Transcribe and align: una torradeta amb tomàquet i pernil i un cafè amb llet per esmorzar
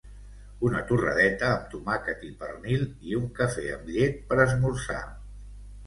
una 0.69 0.79
torradeta 0.91 1.51
amb 1.59 1.67
tomàquet 1.75 2.25
i 2.29 2.31
pernil 2.41 2.89
i 3.11 3.17
un 3.21 3.31
cafè 3.43 3.71
amb 3.79 3.93
llet 3.95 4.21
per 4.33 4.45
esmorzar 4.51 5.05